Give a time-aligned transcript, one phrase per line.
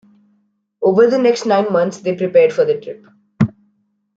[0.81, 3.05] Over the next nine months they prepared for the trip.